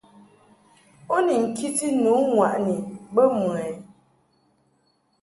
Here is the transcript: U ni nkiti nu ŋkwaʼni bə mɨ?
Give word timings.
U 1.15 1.17
ni 1.25 1.33
nkiti 1.47 1.87
nu 2.01 2.11
ŋkwaʼni 2.25 2.75
bə 3.13 3.23
mɨ? 3.39 3.51